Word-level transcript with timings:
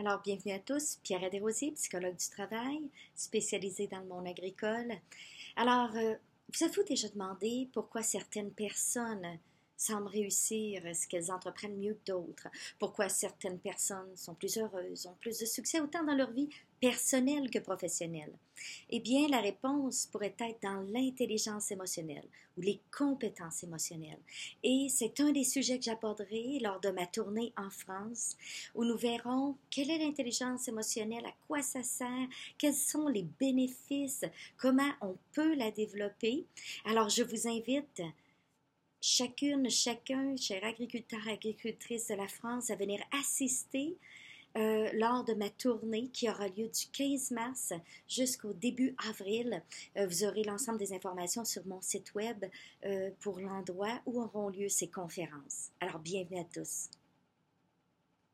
Alors, 0.00 0.20
bienvenue 0.22 0.54
à 0.54 0.60
tous. 0.60 1.00
Pierre 1.02 1.28
Desrosiers, 1.28 1.72
psychologue 1.72 2.14
du 2.14 2.28
travail, 2.28 2.88
spécialisée 3.16 3.88
dans 3.88 3.98
le 3.98 4.06
monde 4.06 4.28
agricole. 4.28 4.92
Alors, 5.56 5.90
euh, 5.96 6.14
vous 6.54 6.64
avez-vous 6.64 6.84
déjà 6.84 7.08
demandé 7.08 7.68
pourquoi 7.72 8.04
certaines 8.04 8.52
personnes 8.52 9.26
semblent 9.78 10.08
réussir 10.08 10.82
ce 10.94 11.06
qu'elles 11.06 11.32
entreprennent 11.32 11.78
mieux 11.78 11.94
que 11.94 12.12
d'autres? 12.12 12.48
Pourquoi 12.78 13.08
certaines 13.08 13.58
personnes 13.58 14.14
sont 14.16 14.34
plus 14.34 14.58
heureuses, 14.58 15.06
ont 15.06 15.16
plus 15.20 15.38
de 15.38 15.46
succès 15.46 15.80
autant 15.80 16.04
dans 16.04 16.14
leur 16.14 16.30
vie 16.32 16.50
personnelle 16.80 17.50
que 17.50 17.58
professionnelle? 17.60 18.32
Eh 18.90 19.00
bien, 19.00 19.28
la 19.28 19.40
réponse 19.40 20.06
pourrait 20.06 20.34
être 20.38 20.60
dans 20.62 20.80
l'intelligence 20.92 21.70
émotionnelle 21.70 22.26
ou 22.56 22.60
les 22.60 22.80
compétences 22.96 23.62
émotionnelles. 23.62 24.18
Et 24.64 24.88
c'est 24.90 25.20
un 25.20 25.30
des 25.30 25.44
sujets 25.44 25.78
que 25.78 25.84
j'aborderai 25.84 26.58
lors 26.60 26.80
de 26.80 26.90
ma 26.90 27.06
tournée 27.06 27.52
en 27.56 27.70
France, 27.70 28.36
où 28.74 28.84
nous 28.84 28.96
verrons 28.96 29.56
quelle 29.70 29.90
est 29.90 29.98
l'intelligence 29.98 30.66
émotionnelle, 30.66 31.26
à 31.26 31.34
quoi 31.46 31.62
ça 31.62 31.84
sert, 31.84 32.28
quels 32.58 32.74
sont 32.74 33.06
les 33.06 33.26
bénéfices, 33.38 34.24
comment 34.56 34.90
on 35.00 35.16
peut 35.32 35.54
la 35.54 35.70
développer. 35.70 36.44
Alors, 36.84 37.08
je 37.08 37.22
vous 37.22 37.46
invite 37.46 38.02
chacune, 39.08 39.70
chacun, 39.70 40.36
chers 40.36 40.64
agriculteurs 40.64 41.26
agricultrices 41.28 42.08
de 42.08 42.14
la 42.14 42.28
France, 42.28 42.70
à 42.70 42.76
venir 42.76 43.00
assister 43.18 43.96
euh, 44.56 44.90
lors 44.94 45.24
de 45.24 45.34
ma 45.34 45.48
tournée 45.50 46.08
qui 46.08 46.28
aura 46.28 46.48
lieu 46.48 46.68
du 46.68 46.86
15 46.92 47.30
mars 47.30 47.72
jusqu'au 48.06 48.52
début 48.52 48.94
avril. 49.08 49.62
Euh, 49.96 50.06
vous 50.06 50.24
aurez 50.24 50.42
l'ensemble 50.44 50.78
des 50.78 50.92
informations 50.92 51.44
sur 51.44 51.66
mon 51.66 51.80
site 51.80 52.14
web 52.14 52.44
euh, 52.84 53.10
pour 53.20 53.40
l'endroit 53.40 54.00
où 54.06 54.20
auront 54.20 54.50
lieu 54.50 54.68
ces 54.68 54.88
conférences. 54.88 55.70
Alors, 55.80 55.98
bienvenue 55.98 56.40
à 56.40 56.44
tous. 56.44 56.90